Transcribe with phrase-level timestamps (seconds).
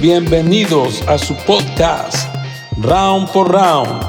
[0.00, 2.32] Bienvenidos a su podcast
[2.80, 4.00] Round por Round.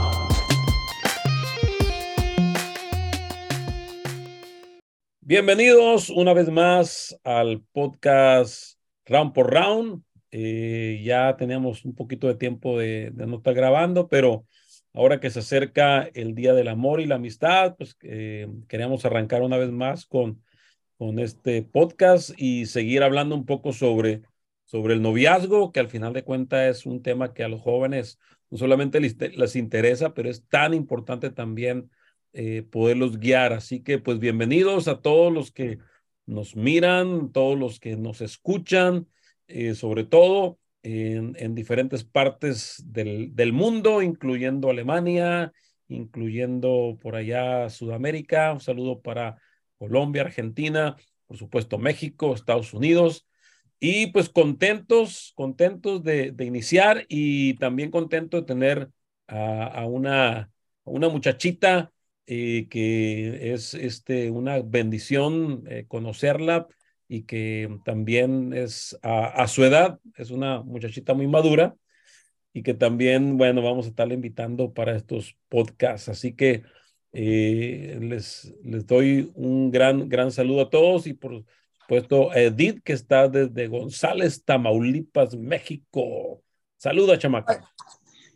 [5.21, 10.03] Bienvenidos una vez más al podcast Round por Round.
[10.29, 14.45] Eh, ya teníamos un poquito de tiempo de, no estar grabando, pero
[14.93, 19.41] ahora que se acerca el Día del Amor y la Amistad, pues eh, queríamos arrancar
[19.41, 20.43] una vez más con,
[20.99, 24.21] con este podcast y seguir hablando un poco sobre
[24.69, 28.19] sobre el noviazgo, que al final de cuentas es un tema que a los jóvenes
[28.51, 31.89] no solamente les, interesa, pero es tan importante también
[32.33, 33.53] eh, poderlos guiar.
[33.53, 35.79] Así que pues bienvenidos a todos los que
[36.27, 39.07] nos miran, todos los que nos escuchan,
[39.47, 45.51] eh, sobre todo en, en diferentes partes del, del, mundo, incluyendo Alemania,
[45.87, 48.53] incluyendo por allá Sudamérica.
[48.53, 49.41] Un saludo para
[49.79, 53.25] Colombia, Argentina, por supuesto México, Estados Unidos
[53.79, 58.89] y pues contentos, contentos de, iniciar y también contento de tener
[59.27, 60.51] a, una,
[60.83, 61.91] una muchachita
[62.25, 66.67] eh, que es este, una bendición eh, conocerla
[67.07, 71.75] y que también es a, su edad, es una muchachita muy madura
[72.53, 76.09] y que también, bueno, vamos a estarle invitando para estos podcasts.
[76.09, 76.63] Así que
[77.13, 81.45] eh, les, les doy un gran, gran saludo a todos y por
[81.89, 86.43] puesto Edith, que está desde González, Tamaulipas, México.
[86.77, 87.67] Saluda, chamaca.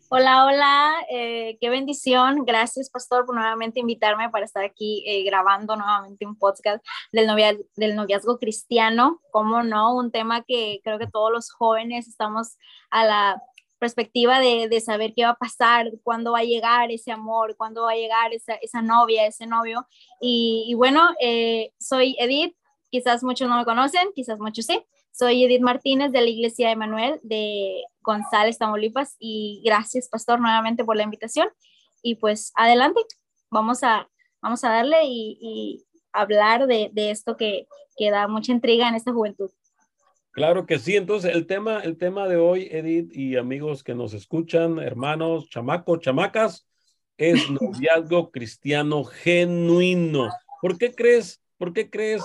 [0.09, 2.45] Hola, hola, eh, qué bendición.
[2.45, 7.27] Gracias, pastor, por nuevamente invitarme para estar aquí eh, grabando nuevamente un podcast del,
[7.75, 9.21] del noviazgo cristiano.
[9.31, 9.95] ¿Cómo no?
[9.95, 12.57] Un tema que creo que todos los jóvenes estamos
[12.89, 13.41] a la
[13.77, 17.83] perspectiva de, de, saber qué va a pasar, cuándo va a llegar ese amor, cuándo
[17.83, 19.85] va a llegar esa, esa novia, ese novio.
[20.21, 22.55] Y, bueno, eh, soy Edith,
[22.94, 24.80] Quizás muchos no me conocen, quizás muchos sí.
[25.11, 30.86] Soy Edith Martínez de la Iglesia de Manuel de González, Tamaulipas y gracias, pastor, nuevamente
[30.86, 31.47] por la invitación.
[32.03, 33.02] Y pues adelante,
[33.49, 34.08] vamos a,
[34.43, 37.65] vamos a darle y, hablar de, esto que,
[37.98, 39.49] que da mucha intriga en esta juventud.
[40.30, 40.95] Claro que sí.
[40.95, 45.99] Entonces, el tema, el tema de hoy, Edith y amigos que nos escuchan, hermanos, chamacos,
[46.02, 46.67] chamacas,
[47.17, 50.30] es noviazgo cristiano genuino.
[50.61, 52.21] ¿Por qué crees ¿Por qué crees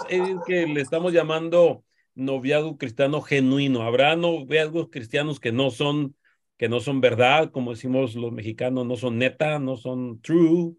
[0.49, 1.84] que le estamos llamando
[2.16, 3.82] noviazgo cristiano genuino?
[3.82, 6.16] ¿Habrá noviazgos cristianos que no son
[6.56, 10.75] que no son verdad, como decimos los mexicanos, no son neta, no son true?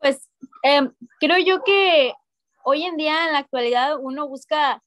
[0.00, 0.30] Pues
[0.62, 2.14] em, creo yo que
[2.64, 4.82] hoy en día, en la actualidad, uno busca,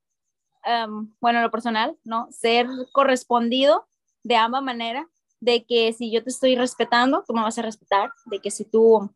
[0.66, 2.30] em, bueno, lo personal, ¿no?
[2.32, 3.88] Ser correspondido
[4.24, 5.06] de ambas maneras,
[5.40, 8.66] de que si yo te estoy respetando, tú me vas a respetar, de que si
[8.66, 9.08] tú,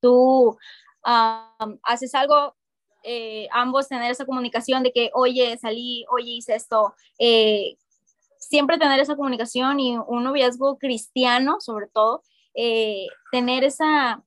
[0.00, 0.58] tú
[1.02, 2.56] haces algo,
[3.02, 6.94] eh, ambos tener esa comunicación de que, oye, salí, oye, hice esto.
[7.18, 7.76] Eh,
[8.38, 12.22] siempre tener esa comunicación y un noviazgo cristiano, sobre todo,
[12.54, 14.24] eh, tener esa,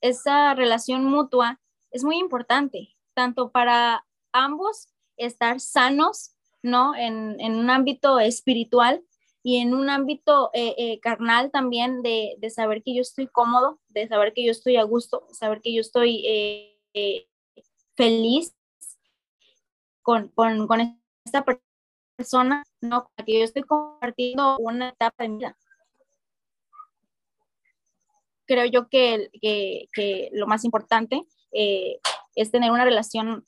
[0.00, 1.60] esa relación mutua
[1.90, 6.32] es muy importante, tanto para ambos estar sanos,
[6.62, 6.94] ¿no?
[6.96, 9.02] En, en un ámbito espiritual
[9.46, 13.78] y en un ámbito eh, eh, carnal también de, de, saber que yo estoy cómodo,
[13.90, 17.28] de saber que yo estoy a gusto, saber que yo estoy eh,
[17.94, 18.56] feliz
[20.00, 21.44] con, con, con, esta
[22.16, 25.56] persona, no, que yo estoy compartiendo una etapa de mi vida.
[28.46, 31.20] Creo yo que, que, que lo más importante
[31.52, 33.44] es tener una relación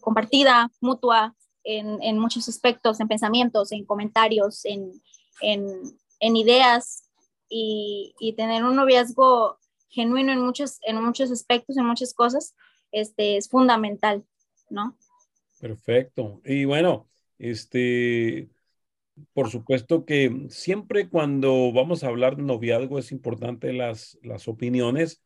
[0.00, 1.34] compartida, mutua,
[1.68, 4.92] en, muchos aspectos, en pensamientos, en comentarios, en,
[5.40, 7.04] en, ideas
[7.48, 9.58] y, y, tener un noviazgo
[9.90, 12.54] genuino en muchos, en muchos aspectos, en muchas cosas,
[12.90, 14.24] este, es fundamental,
[14.70, 14.96] ¿no?
[15.60, 16.40] Perfecto.
[16.44, 17.06] Y bueno,
[17.38, 18.48] este,
[19.34, 25.22] por supuesto que siempre cuando vamos a hablar de noviazgo es importante las, las opiniones.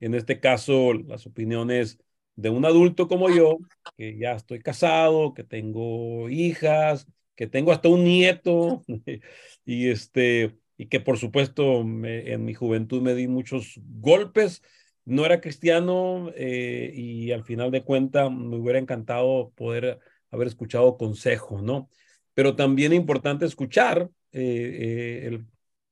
[0.00, 1.98] En este caso, las opiniones
[2.38, 3.58] de un adulto como yo,
[3.96, 8.84] que ya estoy casado, que tengo hijas, que tengo hasta un nieto,
[9.64, 14.62] y este, y que por supuesto en mi juventud me di muchos golpes.
[15.04, 19.98] No era cristiano eh, y al final de cuentas me hubiera encantado poder
[20.30, 21.88] haber escuchado consejo, ¿no?
[22.34, 25.44] Pero también es importante escuchar eh, eh,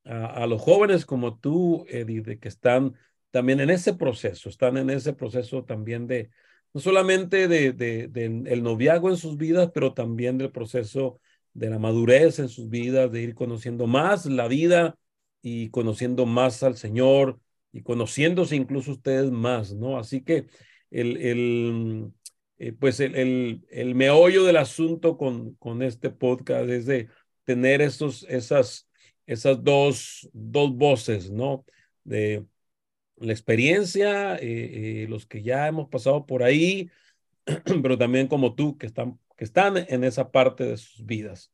[0.04, 2.94] a, a, los jóvenes como tú, de que están
[3.36, 6.30] también en ese proceso, están en ese proceso también de,
[6.72, 11.20] no solamente de, de, el noviazgo en sus vidas, pero también del proceso
[11.52, 14.96] de la madurez en sus vidas, de ir conociendo más la vida
[15.42, 17.38] y conociendo más al Señor
[17.72, 19.98] y conociéndose incluso ustedes más, ¿no?
[19.98, 20.46] Así que
[20.90, 22.10] el, el,
[22.56, 27.08] eh, pues el, el, el, meollo del asunto con, con este podcast es de
[27.44, 28.88] tener estos, esas,
[29.26, 31.66] esas dos, dos voces, ¿no?
[32.02, 32.46] De
[33.16, 34.40] la experiencia, eh,
[35.02, 36.90] eh, los que ya hemos pasado por ahí,
[37.82, 41.52] pero también como tú, que están, que están en esa parte de sus vidas.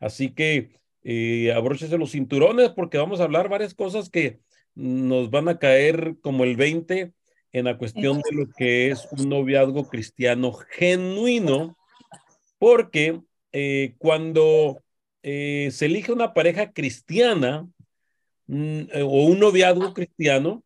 [0.00, 4.40] Así que eh, abróchese los cinturones porque vamos a hablar varias cosas que
[4.74, 7.12] nos van a caer como el 20
[7.52, 11.76] en la cuestión de lo que es un noviazgo cristiano genuino,
[12.58, 13.20] porque
[13.52, 14.82] eh, cuando
[15.22, 17.68] eh, se elige una pareja cristiana
[18.46, 20.64] mm, eh, o un noviazgo cristiano,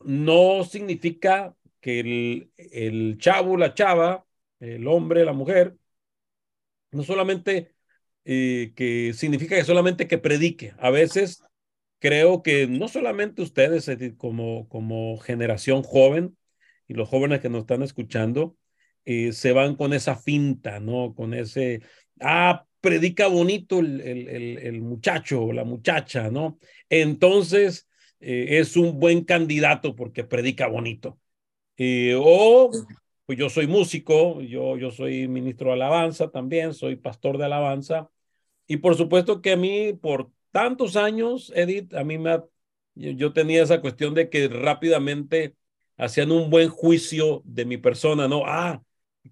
[0.00, 4.26] no significa que el, el chavo, la chava,
[4.60, 5.76] el hombre, la mujer,
[6.90, 7.74] no solamente
[8.24, 10.74] eh, que significa que solamente que predique.
[10.78, 11.42] A veces
[11.98, 16.36] creo que no solamente ustedes como, como generación joven
[16.86, 18.56] y los jóvenes que nos están escuchando,
[19.04, 21.14] eh, se van con esa finta, ¿no?
[21.14, 21.82] Con ese,
[22.20, 26.58] ah, predica bonito el, el, el, muchacho o la muchacha, ¿no?
[26.88, 27.87] Entonces
[28.20, 31.18] eh, es un buen candidato porque predica bonito.
[31.76, 32.70] Eh, o,
[33.26, 38.10] pues yo soy músico, yo, yo soy ministro de alabanza también, soy pastor de alabanza.
[38.66, 42.44] Y por supuesto que a mí, por tantos años, Edith, a mí me ha,
[42.94, 45.54] yo, tenía esa cuestión de que rápidamente
[45.96, 48.42] hacían un buen juicio de mi persona, ¿no?
[48.46, 48.82] Ah,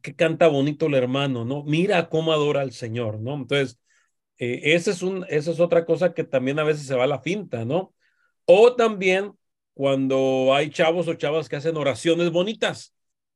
[0.02, 1.64] que canta bonito el hermano, ¿no?
[1.64, 3.34] Mira cómo adora al Señor, ¿no?
[3.34, 3.78] Entonces,
[4.38, 7.08] eh, esa, es un, esa es otra cosa que también a veces se va a
[7.08, 7.94] la finta, ¿no?
[8.46, 9.32] O también
[9.74, 12.94] cuando hay chavos o chavas que hacen oraciones bonitas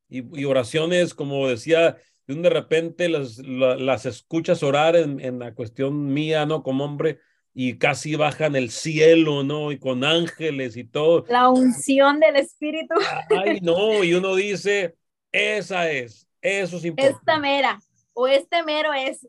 [0.08, 5.54] y, y oraciones, como decía, de repente las, la, las escuchas orar en, en la
[5.54, 6.62] cuestión mía, ¿no?
[6.62, 7.18] Como hombre,
[7.52, 9.72] y casi bajan el cielo, ¿no?
[9.72, 11.24] Y con ángeles y todo.
[11.28, 12.94] La unción del Espíritu.
[13.30, 14.96] Ay, no, y uno dice,
[15.32, 17.18] esa es, eso es importante.
[17.18, 17.80] Esta mera,
[18.12, 19.26] o este mero es.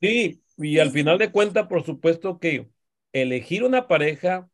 [0.00, 2.68] Sí, y al final de cuentas, por supuesto que
[3.12, 4.48] elegir una pareja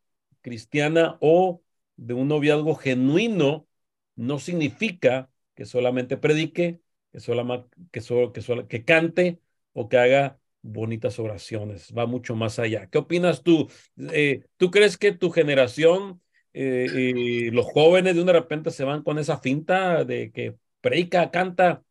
[0.44, 1.62] cristiana o
[1.96, 3.66] de un noviazgo genuino
[4.14, 6.80] no significa que solamente predique,
[7.10, 9.40] que, solamente, que, que, que cante
[9.72, 12.88] o que haga bonitas oraciones, va mucho más allá.
[12.88, 13.68] ¿Qué opinas tú?
[14.12, 16.20] Eh, ¿Tú crees que tu generación,
[16.52, 21.30] eh, eh, los jóvenes de una repente se van con esa finta de que predica,
[21.30, 21.82] canta,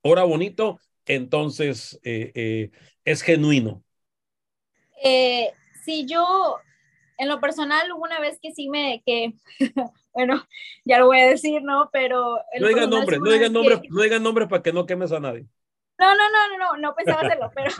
[0.00, 2.70] ora bonito, entonces eh,
[3.04, 3.84] es genuino?
[5.84, 6.58] sí, yo
[7.18, 9.34] en lo personal hubo una vez que sí me, que,
[10.12, 10.46] bueno,
[10.84, 11.90] ya lo voy a decir, ¿no?
[11.92, 12.38] Pero...
[12.58, 13.88] No digan nombre, no digan nombre, que...
[13.88, 15.46] no digan nombre para que no quemes a nadie.
[15.98, 17.70] No, no, no, no, no, no pensaba hacerlo, pero,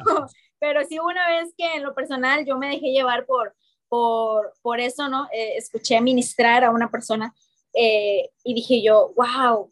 [0.59, 3.55] pero sí una vez que en lo personal yo me dejé llevar por,
[3.89, 5.29] por, por eso, ¿no?
[5.33, 7.35] Eh, escuché ministrar a una persona
[7.75, 9.71] eh, y dije yo, wow,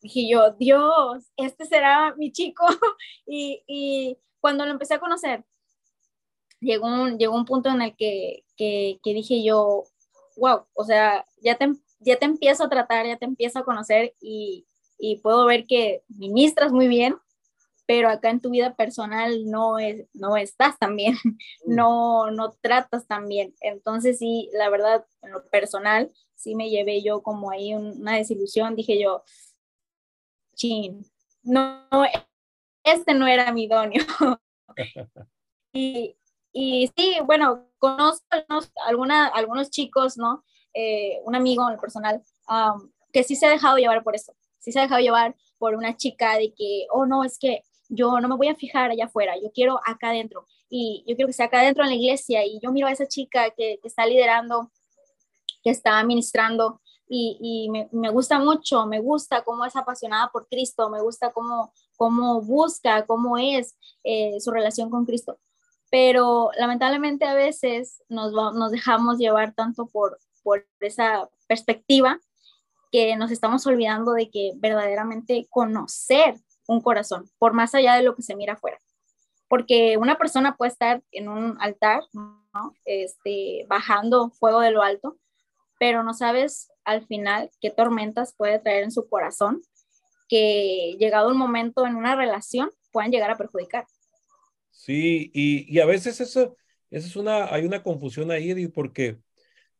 [0.00, 2.66] dije yo, Dios, este será mi chico.
[3.26, 5.44] y, y, cuando lo empecé a conocer,
[6.58, 9.84] llegó un, llegó un punto en el que, que, que dije yo,
[10.36, 14.14] wow, o sea, ya te, ya te empiezo a tratar, ya te empiezo a conocer
[14.20, 14.66] y,
[14.98, 17.16] y puedo ver que ministras muy bien,
[17.86, 21.74] pero acá en tu vida personal no, es, no estás tan bien, mm.
[21.74, 23.52] no, no tratas tan bien.
[23.60, 28.76] Entonces sí, la verdad, en lo personal, sí me llevé yo como ahí una desilusión,
[28.76, 29.24] dije yo,
[30.54, 31.04] chin,
[31.42, 31.88] no,
[32.84, 34.04] este no era mi idóneo.
[35.72, 36.16] y,
[36.52, 38.26] y sí, bueno, conozco
[38.86, 40.44] alguna, algunos chicos, ¿no?
[40.74, 44.34] Eh, un amigo en el personal, um, que sí se ha dejado llevar por eso,
[44.58, 48.20] sí se ha dejado llevar por una chica de que, oh no, es que yo
[48.20, 51.34] no me voy a fijar allá afuera, yo quiero acá adentro y yo quiero que
[51.34, 54.06] sea acá adentro en la iglesia y yo miro a esa chica que, que está
[54.06, 54.70] liderando,
[55.62, 56.80] que está ministrando
[57.14, 62.40] y, me, gusta mucho, me gusta cómo es apasionada por Cristo, me gusta cómo, cómo
[62.40, 65.38] busca, cómo es eh, su relación con Cristo.
[65.92, 68.32] Pero lamentablemente a veces nos,
[68.72, 72.18] dejamos llevar tanto por, por esa perspectiva
[72.90, 78.16] que nos estamos olvidando de que verdaderamente conocer un corazón, por más allá de lo
[78.16, 78.78] que se mira afuera.
[79.48, 82.72] Porque una persona puede estar en un altar, ¿no?
[82.86, 85.18] este, bajando fuego de lo alto,
[85.78, 89.60] pero no sabes al final qué tormentas puede traer en su corazón
[90.26, 93.84] que llegado un momento en una relación puedan llegar a perjudicar.
[94.72, 96.56] Sí, y, y a veces eso,
[96.90, 99.18] eso es una, hay una confusión ahí, porque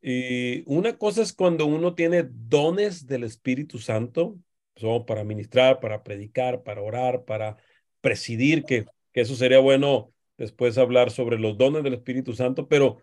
[0.02, 4.38] y una cosa es cuando uno tiene dones del Espíritu Santo,
[4.76, 7.56] son para ministrar, para predicar, para orar, para
[8.00, 12.98] presidir, que, que eso sería bueno después hablar sobre los dones del Espíritu Santo, pero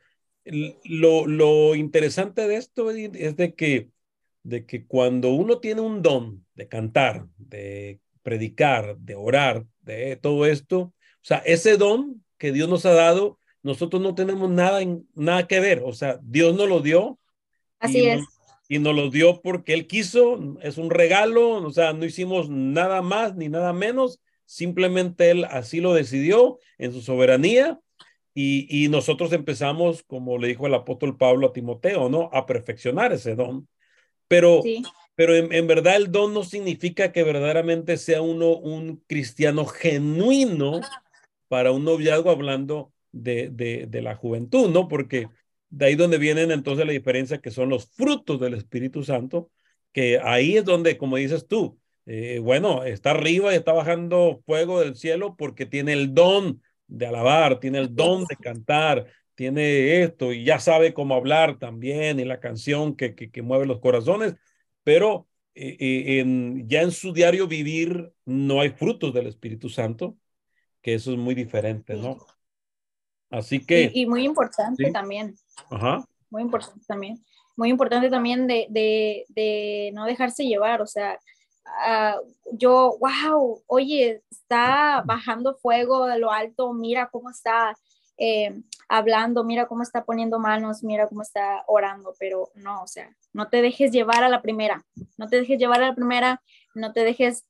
[0.46, 3.90] lo, lo interesante de esto es de que,
[4.44, 10.46] de que cuando uno tiene un don de cantar, de predicar, de orar, de todo
[10.46, 15.08] esto, o sea, ese don que Dios nos ha dado, nosotros no tenemos nada, en,
[15.14, 17.20] nada que ver, o sea, Dios nos lo dio.
[17.80, 18.22] Así es.
[18.68, 23.02] y nos lo dio porque Él quiso, es un regalo, o sea, no hicimos nada
[23.02, 27.80] más ni nada menos, simplemente Él así lo decidió en su soberanía
[28.34, 32.30] y, y, nosotros empezamos, como le dijo el apóstol Pablo a Timoteo, ¿no?
[32.32, 33.68] A perfeccionar ese don.
[34.28, 34.84] Pero, sí.
[35.16, 40.80] pero en, en, verdad el don no significa que verdaderamente sea uno un cristiano genuino
[41.50, 44.88] para un noviazgo hablando de, de, la juventud, ¿no?
[44.88, 45.28] Porque
[45.70, 49.52] de ahí donde vienen entonces la diferencia que son los frutos del Espíritu Santo,
[49.92, 54.80] que ahí es donde, como dices tú, eh, bueno, está arriba y está bajando fuego
[54.80, 60.34] del cielo porque tiene el don de alabar, tiene el don de cantar, tiene esto
[60.34, 64.36] y ya sabe cómo hablar también y la canción que, que, mueve los corazones,
[64.84, 70.18] pero eh, eh, ya en su diario vivir no hay frutos del Espíritu Santo,
[70.82, 72.18] que eso es muy diferente, ¿no?
[73.30, 73.92] Así que...
[73.94, 74.92] Y, y muy importante ¿sí?
[74.92, 75.36] también.
[75.70, 76.06] Ajá.
[76.30, 77.24] Muy importante también.
[77.56, 81.20] Muy importante también de, de, de no dejarse llevar, o sea,
[81.88, 87.78] Uh, yo, wow, oye, está bajando fuego de lo alto, mira cómo está
[88.18, 93.16] eh, hablando, mira cómo está poniendo manos, mira cómo está orando, pero no, o sea,
[93.34, 94.84] no te dejes llevar a la primera,
[95.18, 96.42] no te dejes llevar a la primera,
[96.74, 97.46] no te dejes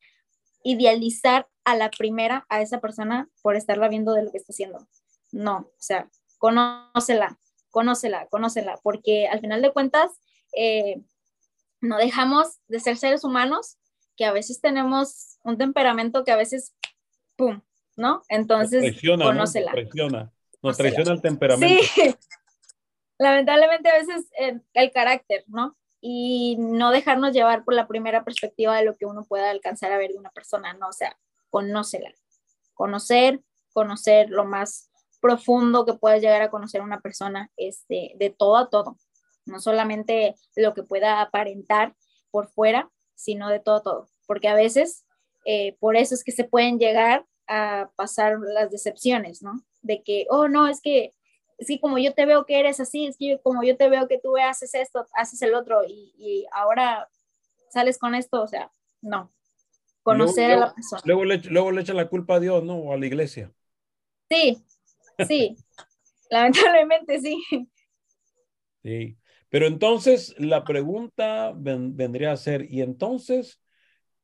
[0.63, 4.87] idealizar a la primera, a esa persona por estarla viendo de lo que está haciendo.
[5.31, 7.37] No, o sea, conócela,
[7.69, 10.11] conócela, conócela, porque al final de cuentas,
[10.55, 11.01] eh,
[11.81, 13.77] no dejamos de ser seres humanos
[14.17, 16.75] que a veces tenemos un temperamento que a veces,
[17.37, 17.61] ¡pum!
[17.95, 18.23] ¿No?
[18.29, 19.71] Entonces, nos traiciona, conócela.
[19.71, 19.77] ¿no?
[19.77, 21.83] Nos traiciona, nos traiciona el temperamento.
[21.93, 22.15] Sí,
[23.17, 25.77] lamentablemente a veces el, el, carácter, ¿no?
[26.01, 29.97] Y no dejarnos llevar por la primera perspectiva de lo que uno pueda alcanzar a
[29.97, 30.87] ver de una persona, ¿no?
[30.87, 31.17] O sea,
[31.49, 32.13] conócela.
[32.73, 33.41] Conocer,
[33.73, 34.89] conocer lo más
[35.19, 38.97] profundo que puedas llegar a conocer a una persona, este, de todo a todo.
[39.45, 41.95] No solamente lo que pueda aparentar
[42.31, 44.09] por fuera, sino de todo, todo.
[44.27, 45.05] Porque a veces,
[45.45, 49.63] eh, por eso es que se pueden llegar a pasar las decepciones, ¿no?
[49.81, 51.13] De que, oh, no, es que,
[51.59, 54.07] es que como yo te veo que eres así, es que como yo te veo
[54.07, 57.09] que tú haces esto, haces el otro, y, y ahora
[57.69, 59.31] sales con esto, o sea, no.
[60.03, 61.01] Conocer luego, a la persona.
[61.05, 62.77] Luego le, luego le echan la culpa a Dios, ¿no?
[62.77, 63.51] O a la iglesia.
[64.29, 64.63] Sí,
[65.27, 65.57] sí.
[66.29, 67.41] Lamentablemente sí.
[68.83, 69.17] Sí.
[69.49, 73.59] Pero entonces la pregunta ven, vendría a ser, ¿y entonces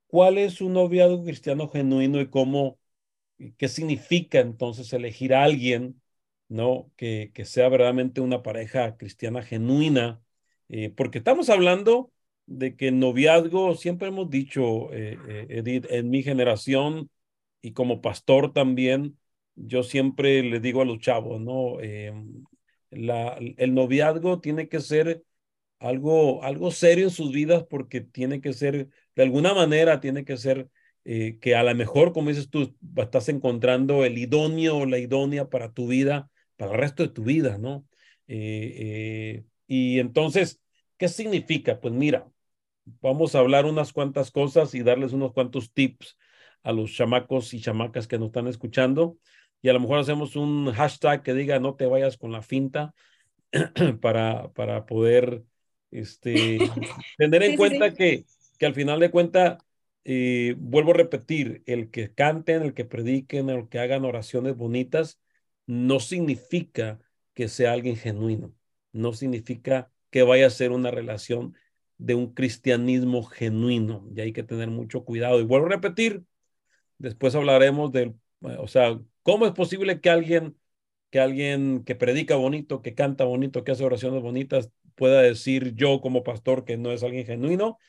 [0.08, 2.80] cuál es un noviazgo cristiano genuino y cómo,
[3.58, 6.02] qué significa entonces elegir a alguien,
[6.48, 6.92] ¿no?
[6.96, 10.22] Que, que sea verdaderamente una pareja cristiana genuina?
[10.70, 12.12] Eh, porque estamos hablando
[12.46, 17.10] de que noviazgo, siempre hemos dicho, eh, eh, Edith, en mi generación
[17.62, 19.18] y como pastor también,
[19.56, 21.78] yo siempre le digo a los chavos, ¿no?
[22.92, 25.24] la, el noviazgo tiene que ser
[25.80, 30.38] algo, algo serio en sus vidas porque tiene que ser, de alguna manera, tiene que
[30.38, 30.70] ser
[31.04, 35.72] que a lo mejor, como dices tú, estás encontrando el idóneo o la idónea para
[35.72, 37.86] tu vida, para el resto de tu vida, ¿no?
[38.28, 40.62] Eh, eh, y entonces,
[40.98, 41.80] ¿qué significa?
[41.80, 42.28] Pues mira,
[43.02, 46.18] vamos a hablar unas cuantas cosas y darles unos cuantos tips
[46.64, 49.18] a los chamacos y chamacas que nos están escuchando
[49.62, 52.94] y a lo mejor hacemos un hashtag que diga no te vayas con la finta
[54.02, 55.44] para, para poder
[55.92, 56.60] este,
[57.18, 57.96] tener en sí, cuenta sí.
[57.96, 58.26] Que,
[58.60, 59.58] que al final de cuentas,
[60.04, 65.20] eh, vuelvo a repetir, el que canten, el que prediquen, el que hagan oraciones bonitas,
[65.68, 67.00] no significa
[67.34, 68.54] que sea alguien genuino,
[68.92, 71.56] no significa que vaya a ser una relación
[71.98, 75.40] de un cristianismo genuino y hay que tener mucho cuidado.
[75.40, 76.24] Y vuelvo a repetir,
[76.98, 80.56] después hablaremos del, o sea, ¿Cómo es posible que alguien,
[81.10, 86.00] que alguien que predica bonito, que canta bonito, que hace oraciones bonitas, pueda decir yo
[86.00, 87.80] como pastor que no es alguien genuino?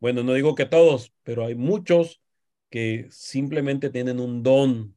[0.00, 2.20] Bueno, no digo que todos, pero hay muchos
[2.68, 4.94] que simplemente tienen un don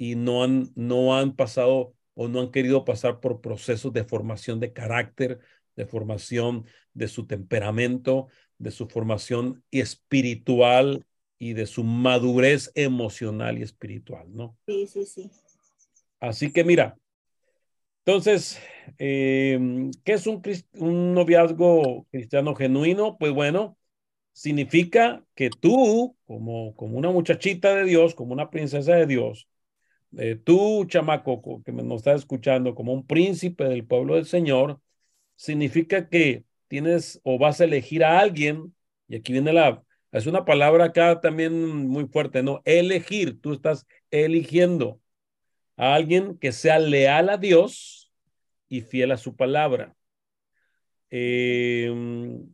[0.00, 4.58] y no han, no han pasado o no han querido pasar por procesos de formación
[4.58, 5.40] de carácter,
[5.76, 6.64] de formación
[6.94, 11.04] de su temperamento, de su formación espiritual
[11.38, 14.56] y de su madurez emocional y espiritual, ¿no?
[14.66, 15.30] Sí, sí, sí.
[16.18, 16.96] Así que mira,
[18.06, 18.58] entonces,
[18.96, 20.40] eh, ¿qué es un,
[20.78, 23.18] un, noviazgo cristiano genuino?
[23.18, 23.76] Pues bueno,
[24.32, 29.49] significa que tú, como, como una muchachita de Dios, como una princesa de Dios,
[30.18, 34.80] eh, tú, chamaco, que nos está escuchando, como un príncipe del pueblo del Señor,
[35.36, 38.74] significa que tienes o vas a elegir a alguien,
[39.08, 42.62] y aquí viene la, Es una palabra acá también muy fuerte, ¿no?
[42.64, 45.00] Elegir, tú estás eligiendo
[45.76, 48.12] a alguien que sea leal a Dios
[48.68, 49.96] y fiel a su palabra.
[51.10, 52.48] Em,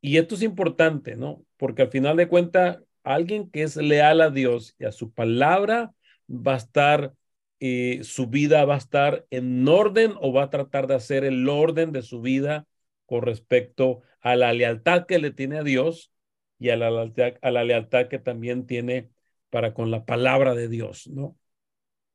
[0.00, 1.44] y esto es importante, ¿no?
[1.56, 5.92] Porque al final de cuentas, alguien que es leal a Dios y a su palabra
[6.28, 7.14] va a estar,
[7.60, 11.48] eh, su vida va a estar en orden o va a tratar de hacer el
[11.48, 12.66] orden de su vida
[13.06, 16.12] con respecto a la lealtad que le tiene a Dios
[16.58, 19.10] y a la lealtad, a la lealtad que también tiene
[19.50, 21.36] para con la palabra de Dios, ¿no?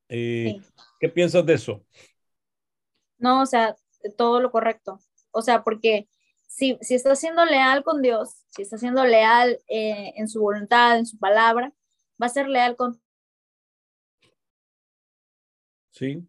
[0.08, 0.60] Eh,
[0.98, 1.84] ¿Qué piensas de eso?
[3.18, 3.76] No, o sea,
[4.16, 5.00] todo lo correcto.
[5.30, 6.08] O sea, porque
[6.46, 10.98] si, si está siendo leal con Dios, si está siendo leal eh, en su voluntad,
[10.98, 11.72] en su palabra,
[12.20, 13.00] va a ser leal con...
[15.98, 16.28] Sí.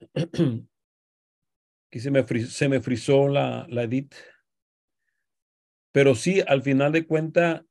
[1.86, 4.12] Aquí se me, se me frizó la, la edit.
[5.92, 7.62] Pero sí, al final de cuentas,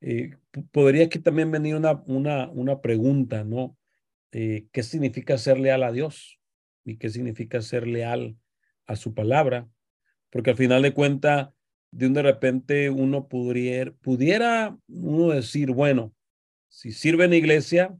[0.00, 0.36] eh,
[0.70, 3.78] podría aquí también venir una, una, una pregunta, ¿no?
[4.32, 6.38] Eh, ¿Qué significa ser leal a Dios?
[6.84, 8.36] ¿Y qué significa ser leal
[8.86, 9.66] a su palabra?
[10.28, 11.50] Porque al final de cuentas,
[11.90, 16.12] de un de repente uno pudiera, pudiera uno decir, bueno,
[16.68, 17.96] si sirve en iglesia,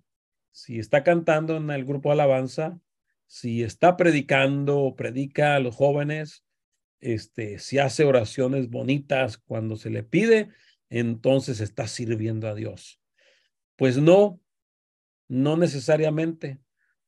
[0.53, 2.79] si está cantando en el grupo de alabanza,
[3.27, 6.45] si está predicando o predica a los jóvenes,
[7.01, 10.51] este, si hace oraciones bonitas cuando se le pide,
[10.91, 13.01] entonces está sirviendo a Dios.
[13.77, 14.41] Pues no,
[15.29, 16.61] no necesariamente,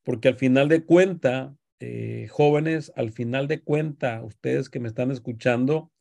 [0.02, 5.10] porque al final de cuenta, eh, jóvenes, al final de cuenta, ustedes que me están
[5.10, 5.92] escuchando,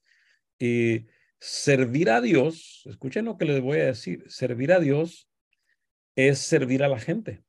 [0.60, 1.06] eh,
[1.40, 5.28] servir a Dios, escuchen lo que les voy a decir, servir a Dios
[6.16, 7.44] es servir a la gente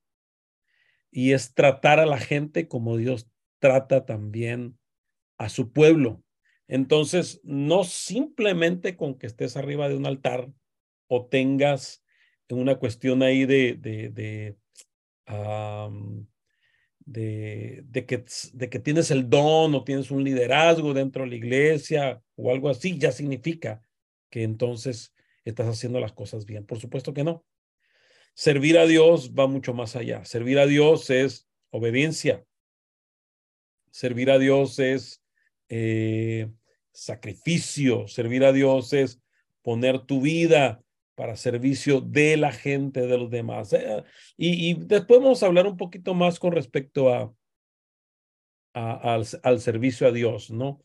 [1.10, 3.28] y es tratar a la gente como Dios
[3.58, 4.78] trata también
[5.38, 6.22] a su pueblo.
[6.66, 10.50] Entonces, no simplemente con que estés arriba de un altar
[11.08, 12.04] o tengas
[12.50, 14.56] una cuestión ahí de, de, de,
[17.04, 22.22] de, que, de que tienes el don o tienes un liderazgo dentro de la iglesia
[22.36, 23.82] o algo así, ya significa
[24.30, 26.64] que entonces estás haciendo las cosas bien.
[26.64, 27.44] Por supuesto que no.
[28.34, 30.24] Servir a Dios va mucho más allá.
[30.24, 32.44] Servir a Dios es obediencia.
[33.90, 35.22] Servir a Dios es
[35.68, 36.50] eh,
[36.92, 38.08] sacrificio.
[38.08, 39.20] Servir a Dios es
[39.62, 40.82] poner tu vida
[41.14, 43.72] para servicio de la gente, de los demás.
[43.72, 44.02] Eh,
[44.36, 47.32] y, después vamos a hablar un poquito más con respecto a,
[48.72, 50.82] al, al, servicio a Dios, ¿no?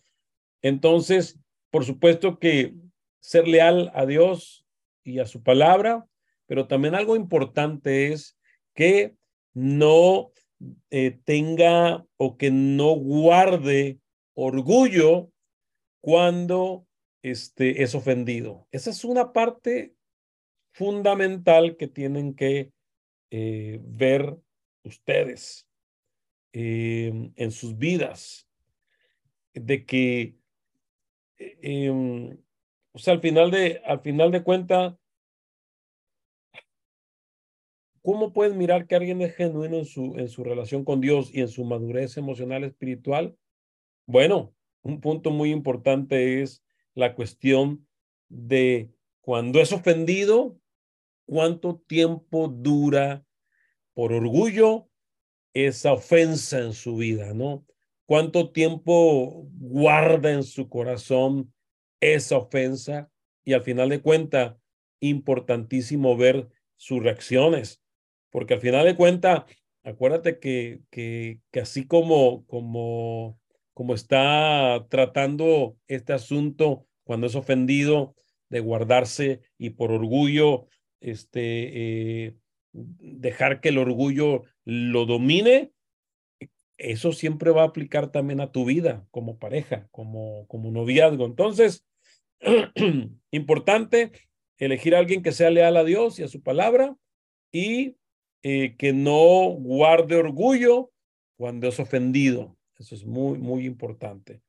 [0.62, 1.40] Entonces,
[1.72, 2.76] por supuesto que
[3.20, 4.68] ser leal a Dios
[5.04, 6.09] y a su palabra,
[6.50, 8.36] pero también algo importante es
[8.74, 9.16] que
[9.54, 10.32] no
[10.90, 14.00] eh, tenga o que no guarde
[14.34, 15.32] orgullo
[16.02, 16.88] cuando
[17.22, 18.68] este, es ofendido.
[18.72, 19.94] Esa es una parte
[20.74, 22.72] fundamental que tienen que
[23.30, 24.36] eh, ver
[24.84, 25.68] ustedes
[26.52, 28.50] em, en sus vidas,
[29.54, 30.36] de que,
[31.38, 32.40] em,
[32.92, 34.98] o sea, al final de, al final de cuenta,
[38.04, 41.42] ¿cómo pueden mirar que alguien es genuino en su, en su relación con Dios y
[41.42, 43.36] en su madurez emocional espiritual?
[44.06, 46.64] Bueno, un punto muy importante es
[46.96, 47.88] la cuestión
[48.28, 50.58] de cuando es ofendido,
[51.26, 53.26] cuánto tiempo dura
[53.94, 54.90] por orgullo
[55.54, 57.66] esa ofensa en su vida, ¿no?
[58.06, 61.54] Cuánto tiempo guarda en su corazón
[62.00, 63.12] esa ofensa
[63.44, 64.56] y al final de cuentas,
[65.00, 67.82] importantísimo ver sus reacciones,
[68.30, 69.44] porque al final de cuentas,
[69.84, 73.40] acuérdate que, que, que así como, como
[73.80, 78.14] como está tratando este asunto cuando es ofendido,
[78.50, 80.68] de guardarse y por orgullo,
[81.00, 82.36] este, eh,
[82.74, 85.72] dejar que el orgullo lo domine,
[86.78, 91.26] eso siempre va a aplicar también a tu vida como pareja, como, como noviazgo.
[91.26, 91.86] Entonces,
[93.32, 94.12] importante
[94.58, 96.98] elegir a alguien que sea leal a Dios y a su palabra
[97.50, 97.96] y
[98.44, 100.92] eh, que no guarde orgullo
[101.38, 102.58] cuando es ofendido.
[102.78, 104.42] Eso es muy, muy importante.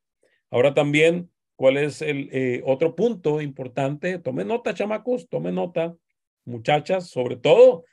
[0.50, 4.18] Ahora también, ¿cuál es el eh, otro punto importante?
[4.18, 5.96] Tome nota, chamacos, tome nota,
[6.44, 7.84] muchachas, sobre todo.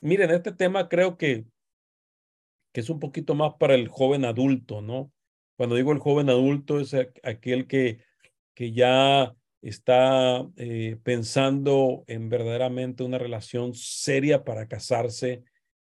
[0.00, 1.44] Miren, este tema creo que,
[2.72, 5.12] que es un poquito más para el joven adulto, ¿no?
[5.56, 7.98] Cuando digo el joven adulto es aquel que,
[8.54, 9.34] que ya
[9.68, 15.42] está eh, pensando en verdaderamente una relación seria para casarse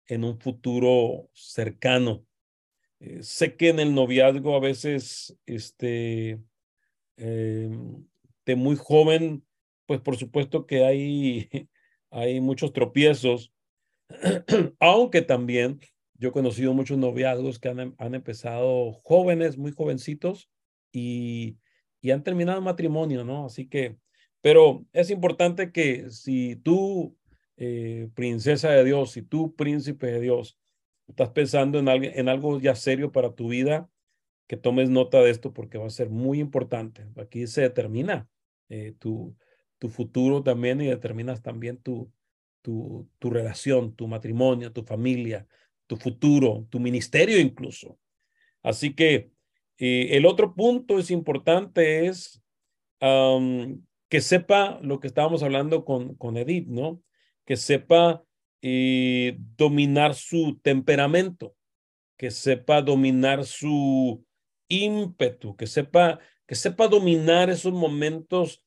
[0.09, 2.25] en un futuro cercano.
[2.99, 6.41] Eh, sé que en el noviazgo a veces este,
[7.17, 8.05] em,
[8.45, 9.45] de muy joven,
[9.87, 11.49] pues por supuesto que hay,
[12.11, 13.53] hay muchos tropiezos,
[14.81, 15.79] aunque también
[16.15, 20.51] yo he conocido muchos noviazgos que han, han empezado jóvenes, muy jovencitos,
[20.91, 21.59] y,
[22.01, 23.47] y han terminado matrimonio, ¿no?
[23.47, 23.97] Así que,
[24.41, 27.17] pero es importante que si tú,
[27.57, 30.59] eh, princesa de Dios, si tú, príncipe de Dios,
[31.09, 33.89] estás pensando en, algo, en algo ya serio para tu vida,
[34.47, 37.07] que tomes nota de esto porque va a ser muy importante.
[37.17, 38.29] Aquí se determina
[38.69, 39.37] eh, tu,
[39.79, 42.11] tu futuro también y determinas también tu,
[42.63, 45.47] tu, tu relación, tu matrimonio, tu familia,
[45.87, 47.99] tu futuro, tu ministerio incluso.
[48.63, 49.31] Así que
[49.79, 52.43] eh, el otro punto es importante es
[53.01, 57.03] que sepa lo que estábamos hablando con, con Edith, ¿no?
[57.45, 58.25] Que sepa
[58.63, 61.55] eh, dominar su temperamento,
[62.17, 64.25] que sepa dominar su
[64.69, 68.65] ímpetu, que sepa, que sepa dominar esos momentos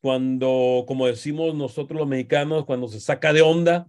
[0.00, 3.88] cuando, como decimos nosotros los mexicanos, cuando se saca de onda,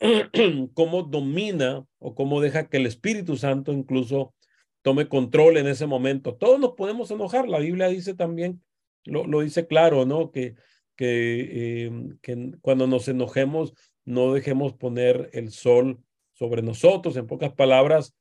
[0.74, 4.34] cómo domina o cómo deja que el Espíritu Santo incluso
[4.82, 6.34] tome control en ese momento.
[6.34, 7.48] Todos nos podemos enojar.
[7.48, 8.62] La Biblia dice también,
[9.04, 10.30] lo, dice claro, ¿no?
[10.30, 10.54] Que,
[10.96, 16.00] que, em, cuando nos enojemos, no dejemos poner el sol
[16.32, 17.16] sobre nosotros.
[17.16, 18.14] En pocas palabras,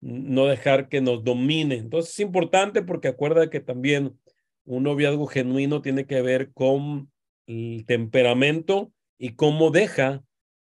[0.00, 1.76] no dejar que nos domine.
[1.76, 4.18] Entonces es importante porque acuerda que también
[4.64, 7.10] un noviazgo genuino tiene que ver con
[7.46, 10.22] el temperamento y cómo deja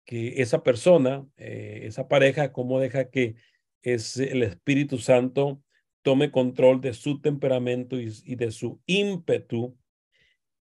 [0.05, 3.37] que esa persona, eh, esa pareja, cómo deja que
[3.83, 5.63] es el Espíritu Santo
[6.03, 9.77] tome control de su temperamento y, de su ímpetu.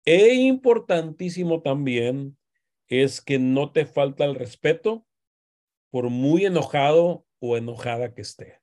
[0.04, 2.36] E importantísimo también
[2.88, 5.06] es que no te falta el respeto
[5.90, 8.60] por muy enojado o enojada que esté.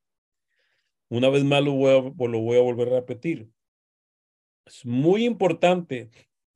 [1.10, 3.50] Una vez más lo voy a, lo voy a volver a repetir.
[4.66, 6.12] Es muy importante,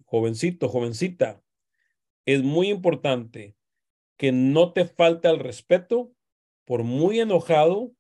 [0.06, 1.41] jovencito, jovencita,
[2.25, 3.56] es muy importante
[4.17, 6.13] que no te falte el respeto
[6.65, 7.91] por muy enojado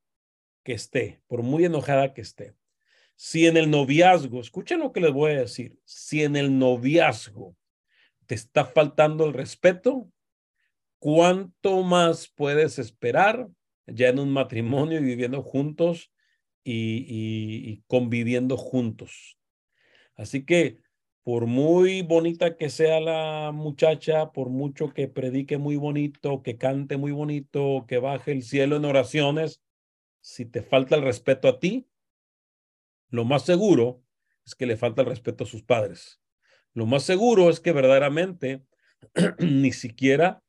[0.63, 2.55] que esté, por muy enojada que esté.
[3.15, 7.55] Si en el noviazgo, escuchen lo que les voy a decir, si en el noviazgo
[8.25, 10.09] te está faltando el respeto,
[10.99, 13.49] ¿cuánto más puedes esperar
[13.87, 16.11] ya en un matrimonio y viviendo juntos
[16.63, 19.37] y, conviviendo juntos.
[20.15, 20.79] Así que
[21.23, 26.97] por muy bonita que sea la muchacha, por mucho que predique muy bonito, que cante
[26.97, 29.61] muy bonito, que baje el cielo en oraciones,
[30.21, 31.87] si te falta el respeto a ti,
[33.09, 34.03] lo más seguro
[34.45, 36.19] es que le falta el respeto a sus padres.
[36.73, 38.65] Lo más seguro es que verdaderamente
[39.39, 40.43] ni siquiera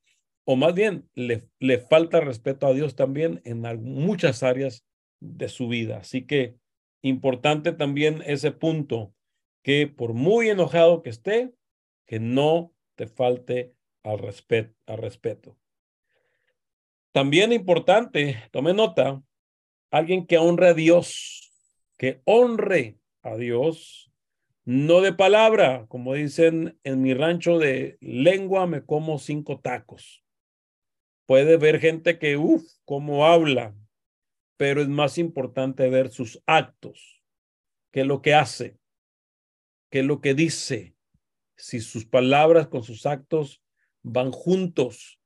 [0.44, 4.84] o más bien le, le falta respeto a Dios también en muchas áreas
[5.20, 5.98] de su vida.
[5.98, 6.56] Así que
[7.02, 9.13] importante también ese punto,
[9.64, 11.54] que por muy enojado que esté,
[12.06, 13.74] que no te falte
[14.04, 15.58] al, respeto al respeto.
[17.12, 19.22] También importante, tome nota,
[19.90, 21.50] alguien que honre a Dios,
[21.96, 24.12] que honre a Dios,
[24.66, 30.24] no de palabra, como dicen en mi rancho de lengua me como cinco tacos.
[31.24, 33.74] Puede ver gente que, uff, cómo habla,
[34.58, 37.22] pero es más importante ver sus actos,
[37.92, 38.76] qué es lo que hace,
[39.94, 40.96] qué es lo que dice,
[41.54, 43.62] si sus palabras con sus actos
[44.02, 45.20] van juntos,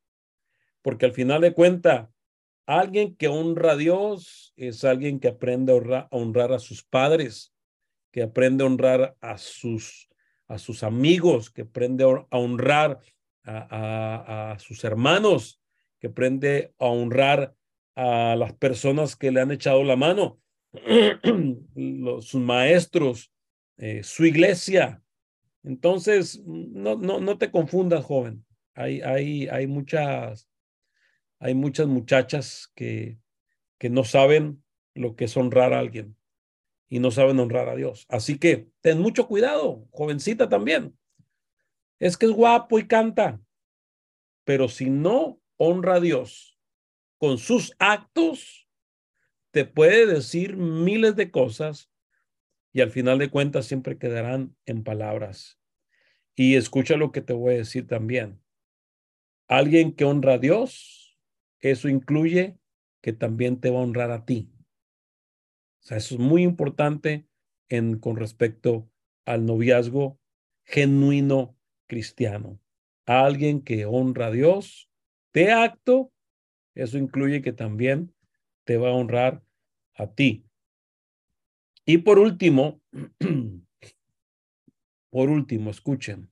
[0.83, 2.13] porque al final de cuenta,
[2.67, 7.55] alguien que honra a Dios es alguien que aprende a honrar, a sus padres,
[8.13, 10.11] que aprende a honrar a sus,
[10.49, 13.01] a sus amigos, que aprende a honrar
[13.45, 15.63] a, a sus hermanos,
[15.99, 17.55] que aprende a honrar
[17.97, 20.39] a las personas que le han echado la mano,
[22.21, 23.33] sus maestros,
[23.79, 25.03] eh, su iglesia.
[25.63, 28.45] Entonces, no, no, no te confundas, joven.
[28.75, 30.49] Hay, hay, hay, muchas,
[31.39, 33.19] hay muchas muchachas que,
[33.79, 34.63] que no saben
[34.95, 36.17] lo que es honrar a alguien
[36.89, 38.07] y no saben honrar a Dios.
[38.09, 40.97] Así que ten mucho cuidado, jovencita también.
[41.99, 43.41] Es que es guapo y canta,
[44.45, 46.59] pero si no honra a Dios
[47.19, 48.69] con sus actos,
[49.51, 51.88] te puede decir miles de cosas
[52.73, 55.59] y al final de cuentas siempre quedarán en palabras.
[56.35, 58.41] Y escucha lo que te voy a decir también.
[59.49, 61.19] Alguien que honra a Dios,
[61.61, 62.59] eso incluye
[63.01, 64.51] que también te va a honrar a ti.
[65.81, 67.27] O sea, eso es muy importante
[67.69, 68.91] en, con respecto
[69.25, 70.19] al noviazgo
[70.65, 72.61] genuino cristiano.
[73.07, 74.91] Alguien que honra a Dios
[75.33, 76.13] de acto,
[76.75, 78.15] eso incluye que también
[78.65, 79.43] te va a honrar
[79.95, 80.48] a ti.
[81.91, 82.83] Y por último,
[85.11, 86.31] Por último, escuchen,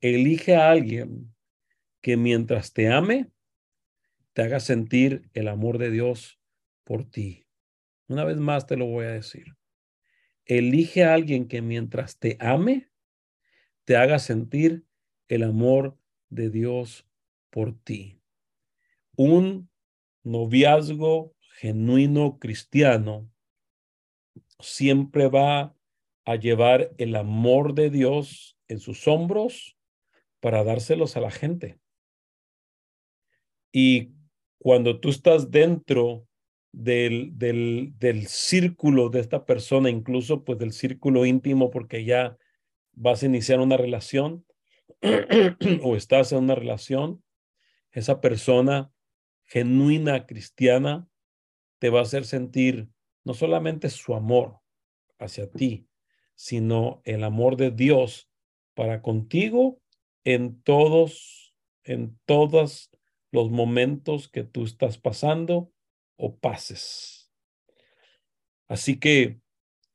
[0.00, 1.34] elige a alguien
[2.00, 3.32] que mientras te ame,
[4.34, 6.38] te haga sentir el amor de Dios
[6.84, 7.44] por ti.
[8.06, 9.56] Una vez más te lo voy a decir.
[10.44, 12.88] Elige a alguien que mientras te ame,
[13.84, 14.86] te haga sentir
[15.26, 15.98] el amor
[16.28, 17.04] de Dios
[17.50, 18.20] por ti.
[19.16, 19.68] Un
[20.22, 23.31] noviazgo genuino cristiano
[24.62, 25.74] siempre va
[26.24, 29.76] a llevar el amor de Dios en sus hombros
[30.40, 31.78] para dárselos a la gente.
[33.72, 34.12] Y
[34.58, 36.26] cuando tú estás dentro
[36.72, 42.38] del, del, del círculo de esta persona, incluso pues del círculo íntimo, porque ya
[42.92, 44.46] vas a iniciar una relación
[45.82, 47.22] o estás en una relación,
[47.90, 48.92] esa persona
[49.44, 51.08] genuina cristiana
[51.78, 52.88] te va a hacer sentir
[53.24, 54.60] no solamente su amor
[55.18, 55.88] hacia ti,
[56.34, 58.28] sino el amor de Dios
[58.74, 59.80] para contigo
[60.24, 61.54] en todos,
[61.84, 62.90] en todos
[63.30, 65.72] los momentos que tú estás pasando
[66.16, 67.30] o pases.
[68.68, 69.40] Así que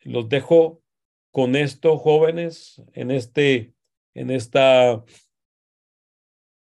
[0.01, 0.81] los dejo
[1.31, 3.73] con esto, jóvenes, en este,
[4.13, 5.03] en esta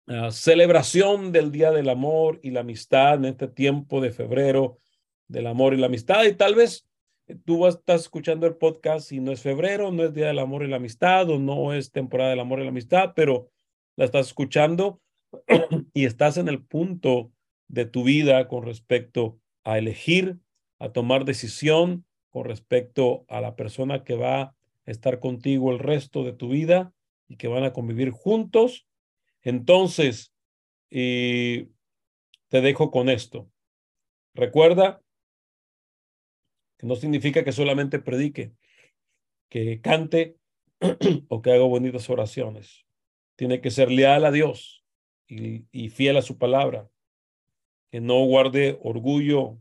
[0.07, 4.79] ah, celebración del Día del Amor y la Amistad en este tiempo de febrero
[5.27, 6.25] del amor y la amistad.
[6.25, 6.87] Y tal vez
[7.45, 10.67] tú estás escuchando el podcast y no es febrero, no es Día del Amor y
[10.67, 13.49] la Amistad o no es temporada del amor y la amistad, pero
[13.95, 15.01] la estás escuchando
[15.93, 17.31] y estás en el punto
[17.67, 20.37] de tu vida con respecto a elegir,
[20.79, 26.23] a tomar decisión con respecto a la persona que va a estar contigo el resto
[26.23, 26.93] de tu vida
[27.27, 28.87] y que van a convivir juntos.
[29.41, 30.33] Entonces,
[30.89, 31.67] te
[32.49, 33.49] dejo con esto.
[34.33, 35.01] Recuerda
[36.85, 38.53] no significa que solamente predique,
[39.49, 40.37] que cante
[41.29, 42.85] o que haga bonitas oraciones.
[43.35, 44.83] Tiene que ser leal a Dios
[45.27, 46.89] y, fiel a su palabra,
[47.89, 49.57] que no guarde orgullo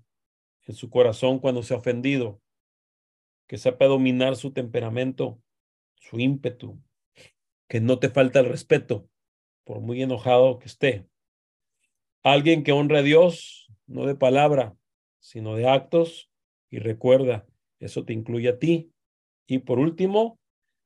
[0.66, 2.40] en su corazón cuando se ha ofendido,
[3.46, 5.40] que sepa dominar su temperamento,
[5.96, 6.80] su ímpetu,
[7.68, 9.08] que no te falta el respeto,
[9.64, 11.06] por muy enojado que esté.
[12.22, 14.76] Alguien que honre a Dios, no de palabra,
[15.20, 16.30] sino de actos,
[16.76, 17.46] y recuerda,
[17.80, 18.92] eso te incluye a ti.
[19.46, 20.38] Y por último,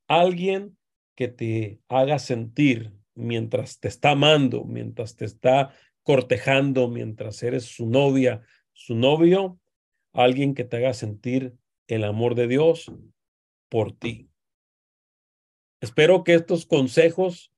[0.06, 0.78] alguien
[1.16, 5.74] que te haga sentir mientras te está amando, mientras te está
[6.04, 9.58] cortejando, mientras eres su novia, su novio,
[10.12, 11.56] alguien que te haga sentir
[11.88, 12.92] el amor de Dios
[13.68, 14.30] por ti.
[15.80, 17.52] Espero que estos consejos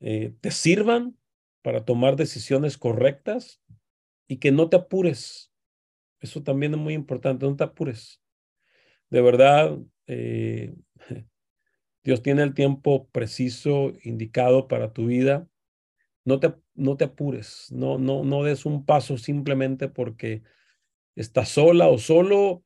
[0.00, 1.18] eh, te sirvan
[1.60, 3.60] para tomar decisiones correctas
[4.28, 5.52] y que no te apures,
[6.20, 8.20] eso también es muy importante, no te apures.
[9.10, 10.74] De verdad, eh,
[12.04, 15.48] Dios tiene el tiempo preciso, indicado para tu vida.
[16.24, 20.42] No te, no te apures, no, no, no des un paso simplemente porque
[21.14, 22.64] estás sola o solo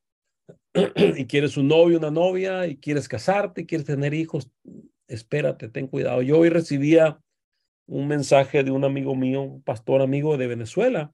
[1.16, 4.50] y quieres un novio, una novia, y quieres casarte, y quieres tener hijos.
[5.08, 6.22] Espérate, ten cuidado.
[6.22, 7.20] Yo hoy recibía
[7.86, 11.12] un mensaje de un amigo mío, un pastor amigo de Venezuela,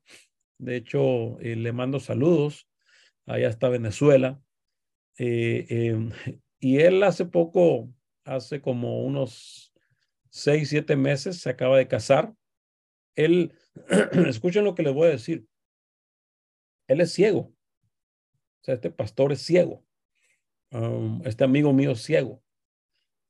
[0.59, 2.69] de hecho, eh, le mando saludos.
[3.27, 4.41] Allá está Venezuela.
[5.19, 6.11] Eh, em,
[6.61, 7.93] y él hace poco,
[8.25, 9.73] hace como unos
[10.31, 12.35] seis, siete meses, se acaba de casar.
[13.15, 13.53] Él,
[14.27, 15.47] escuchen lo que les voy a decir.
[16.89, 17.53] Él es ciego.
[18.61, 19.85] O sea, este pastor es ciego.
[20.71, 22.43] Um, este amigo mío es ciego.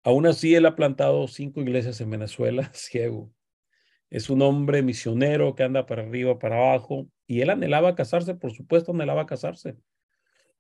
[0.03, 3.33] Aún así, él ha plantado cinco iglesias en Venezuela, ciego.
[4.11, 8.53] Es un hombre misionero que anda para arriba, para abajo, y él anhelaba casarse, por
[8.53, 9.77] supuesto, anhelaba casarse,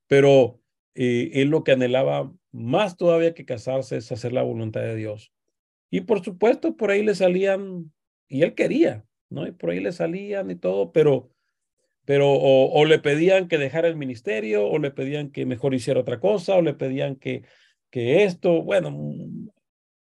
[0.07, 0.61] pero
[0.95, 5.33] eh, él lo que anhelaba más todavía que casarse es hacer la voluntad de Dios.
[5.91, 7.93] Y por supuesto, por ahí le salían,
[8.29, 9.47] y él quería, ¿no?
[9.47, 11.31] Y por ahí le salían y todo, pero,
[12.05, 16.19] pero o, le pedían que dejara el ministerio, o le pedían que mejor hiciera otra
[16.19, 17.45] cosa, o le pedían que,
[17.91, 18.97] que esto, bueno,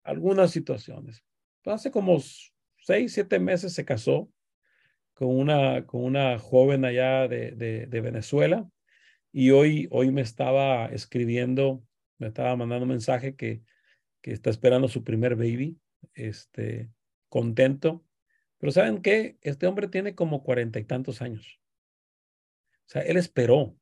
[0.04, 1.24] algunas situaciones.
[1.66, 2.20] hace como
[2.86, 4.32] seis, siete meses se casó
[5.16, 8.70] con una, con una joven allá de, de, Venezuela
[9.32, 11.84] y hoy, hoy me estaba escribiendo,
[12.20, 13.64] me estaba mandando un mensaje que,
[14.22, 15.80] que está esperando su primer baby,
[16.14, 16.92] este,
[17.28, 18.06] contento.
[18.60, 19.38] Pero ¿saben qué?
[19.42, 21.60] Este hombre tiene como cuarenta y tantos años.
[22.86, 23.76] O sea, él esperó.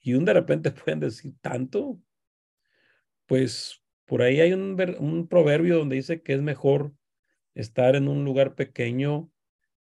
[0.00, 2.00] Y un de repente pueden decir tanto.
[3.26, 6.92] Pues por ahí hay un, un proverbio donde dice que es mejor
[7.54, 9.30] estar en un lugar pequeño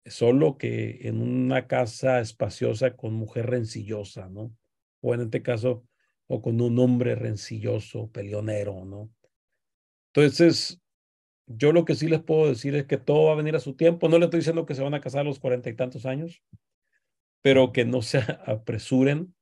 [0.05, 4.55] solo que en una casa espaciosa con mujer rencillosa, ¿no?
[5.01, 5.85] O en este caso,
[6.27, 9.11] o con un hombre rencilloso, peleonero, ¿no?
[10.13, 10.81] Entonces,
[11.45, 13.75] yo lo que sí les puedo decir es que todo va a venir a su
[13.75, 14.09] tiempo.
[14.09, 16.43] No le estoy diciendo que se van a casar a los cuarenta y tantos años,
[17.41, 19.35] pero que no se apresuren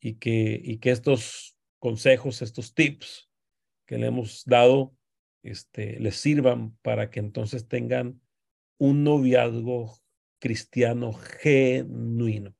[0.00, 3.30] y que, y que estos consejos, estos tips
[3.86, 4.94] que le hemos dado,
[5.42, 8.20] este, les sirvan para que entonces tengan
[8.78, 9.96] un noviazgo
[10.38, 12.54] cristiano genuino.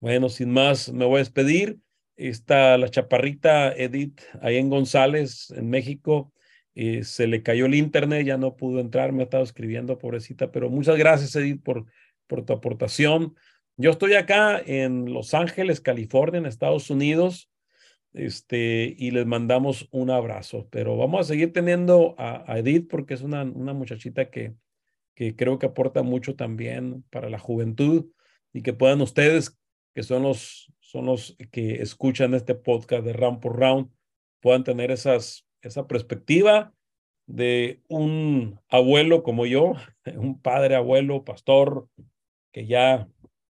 [0.00, 1.78] Bueno, sin más, me voy a despedir.
[2.16, 6.32] Está la chaparrita Edith ahí en González, en México.
[6.74, 10.50] Eh, se le cayó el internet, ya no pudo entrar, me ha estado escribiendo, pobrecita,
[10.50, 11.86] pero muchas gracias, Edith, por,
[12.26, 13.36] por tu aportación.
[13.76, 17.51] Yo estoy acá en Los Ángeles, California, en Estados Unidos,
[18.14, 23.22] este, y les mandamos un abrazo, pero vamos a seguir teniendo a, Edith porque es
[23.22, 24.54] una, una muchachita que,
[25.14, 28.06] que creo que aporta mucho también para la juventud
[28.52, 29.58] y que puedan ustedes,
[29.94, 33.90] que son los, son los que escuchan este podcast de Round por Round,
[34.40, 36.74] puedan tener esas, esa perspectiva
[37.26, 39.74] de un abuelo como yo,
[40.16, 41.88] un padre, abuelo, pastor,
[42.52, 43.08] que ya,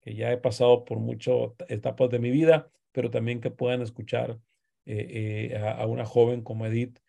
[0.03, 1.35] que ya he pasado por muchas
[1.69, 4.39] etapas de mi vida, pero también que puedan escuchar
[4.87, 7.01] eh, eh, a, una joven como Edith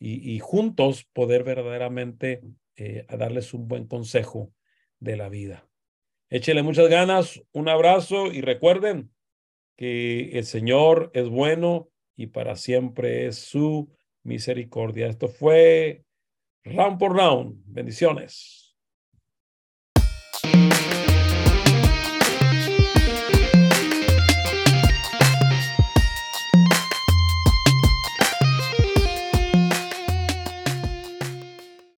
[0.00, 2.40] y, juntos poder verdaderamente
[2.76, 4.52] eh, a darles un buen consejo
[5.00, 5.68] de la vida.
[6.30, 9.10] Échele muchas ganas, un abrazo y recuerden
[9.76, 13.90] que el Señor es bueno y para siempre es su
[14.22, 15.08] misericordia.
[15.08, 16.04] Esto fue
[16.64, 17.62] Round por Round.
[17.66, 18.67] Bendiciones.